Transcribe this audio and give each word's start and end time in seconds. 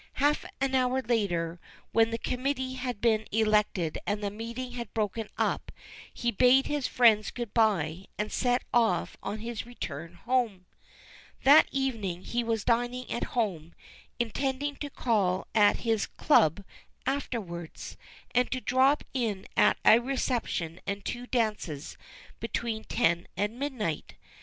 Half 0.13 0.45
an 0.59 0.73
hour 0.73 1.03
later, 1.03 1.59
when 1.91 2.09
the 2.09 2.17
committee 2.17 2.73
had 2.73 3.01
been 3.01 3.27
elected 3.31 3.99
and 4.07 4.23
the 4.23 4.31
meeting 4.31 4.71
had 4.71 4.91
broken 4.95 5.29
up, 5.37 5.71
he 6.11 6.31
bade 6.31 6.65
his 6.65 6.87
friends 6.87 7.29
good 7.29 7.53
bye 7.53 8.05
and 8.17 8.31
set 8.31 8.63
off 8.73 9.15
on 9.21 9.37
his 9.41 9.63
return 9.67 10.15
home. 10.15 10.65
That 11.43 11.67
evening 11.71 12.23
he 12.23 12.43
was 12.43 12.63
dining 12.63 13.11
at 13.11 13.25
home, 13.37 13.75
intending 14.17 14.75
to 14.77 14.89
call 14.89 15.45
at 15.53 15.81
his 15.85 16.07
club 16.07 16.65
afterwards, 17.05 17.95
and 18.33 18.49
to 18.51 18.59
drop 18.59 19.03
in 19.13 19.45
at 19.55 19.77
a 19.85 19.99
reception 19.99 20.81
and 20.87 21.05
two 21.05 21.27
dances 21.27 21.95
between 22.39 22.85
ten 22.85 23.27
and 23.37 23.59
midnight. 23.59 24.15